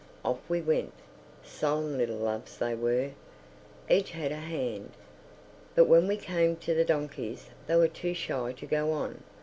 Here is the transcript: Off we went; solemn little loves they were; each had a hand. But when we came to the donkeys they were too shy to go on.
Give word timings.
Off 0.25 0.39
we 0.49 0.61
went; 0.61 0.93
solemn 1.43 1.95
little 1.95 2.17
loves 2.17 2.57
they 2.57 2.73
were; 2.73 3.11
each 3.87 4.09
had 4.13 4.31
a 4.31 4.35
hand. 4.37 4.93
But 5.75 5.85
when 5.85 6.07
we 6.07 6.17
came 6.17 6.55
to 6.57 6.73
the 6.73 6.83
donkeys 6.83 7.51
they 7.67 7.75
were 7.75 7.87
too 7.87 8.15
shy 8.15 8.51
to 8.51 8.65
go 8.65 8.93
on. 8.93 9.21